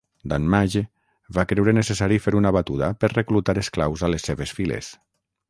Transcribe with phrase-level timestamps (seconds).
[0.31, 0.79] Danmaje
[1.37, 4.91] va creure necessari fer una batuda per reclutar esclaus a les seves files.